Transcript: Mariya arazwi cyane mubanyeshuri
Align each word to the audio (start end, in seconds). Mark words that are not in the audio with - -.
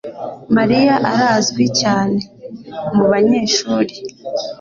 Mariya 0.55 0.95
arazwi 1.11 1.63
cyane 1.81 2.19
mubanyeshuri 2.95 3.95